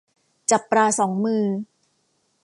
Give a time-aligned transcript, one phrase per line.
[0.51, 1.43] จับปลาสองมือ